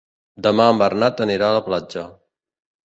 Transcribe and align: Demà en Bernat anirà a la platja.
Demà 0.47 0.65
en 0.71 0.81
Bernat 0.83 1.23
anirà 1.27 1.51
a 1.51 1.59
la 1.59 1.65
platja. 1.71 2.09